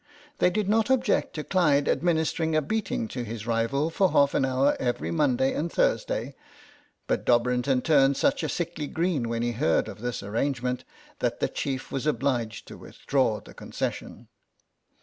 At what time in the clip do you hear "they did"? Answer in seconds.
0.39-0.67